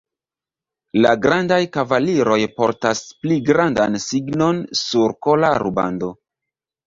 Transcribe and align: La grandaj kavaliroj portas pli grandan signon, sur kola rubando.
La 1.05 1.09
grandaj 1.25 1.59
kavaliroj 1.75 2.37
portas 2.61 3.01
pli 3.25 3.37
grandan 3.51 3.99
signon, 4.07 4.63
sur 4.83 5.15
kola 5.27 5.53
rubando. 5.65 6.11